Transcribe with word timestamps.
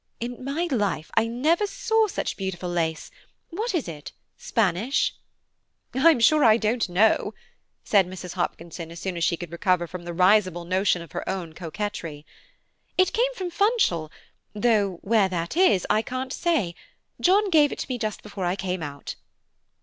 In 0.19 0.43
my 0.43 0.67
life 0.71 1.11
I 1.13 1.27
never 1.27 1.67
saw 1.67 2.07
such 2.07 2.35
beautiful 2.35 2.69
lace, 2.71 3.11
what 3.51 3.75
is 3.75 3.87
it–Spanish?" 3.87 5.13
"I'm 5.93 6.19
sure 6.19 6.43
I 6.43 6.57
don't 6.57 6.89
know," 6.89 7.35
said 7.83 8.07
Mrs. 8.07 8.33
Hopkinson 8.33 8.89
as 8.89 8.99
soon 8.99 9.15
as 9.15 9.23
she 9.23 9.37
could 9.37 9.51
recover 9.51 9.85
from 9.85 10.01
the 10.03 10.13
risible 10.13 10.65
notion 10.65 11.03
of 11.03 11.11
her 11.11 11.23
own 11.29 11.53
coquetry. 11.53 12.25
"It 12.97 13.13
came 13.13 13.31
from 13.35 13.51
Funchal, 13.51 14.11
though 14.55 14.93
where 15.03 15.29
that 15.29 15.55
is 15.55 15.85
I 15.87 16.01
can't 16.01 16.33
say; 16.33 16.73
John 17.19 17.51
gave 17.51 17.71
it 17.71 17.77
to 17.77 17.87
me 17.87 17.99
just 17.99 18.23
before 18.23 18.45
I 18.45 18.55
came 18.55 18.81
out." 18.81 19.13